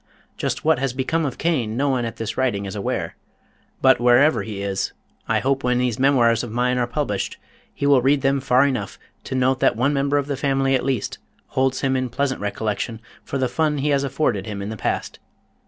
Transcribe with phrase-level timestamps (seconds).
[0.35, 3.15] Just what has become of Cain no one at this writing is aware,
[3.83, 4.93] but wherever he is
[5.27, 7.37] I hope when these memoirs of mine are published
[7.71, 10.83] he will read them far enough to note that one member of the family at
[10.85, 11.19] least
[11.49, 15.19] holds him in pleasant recollection for the fun he has afforded him in the past.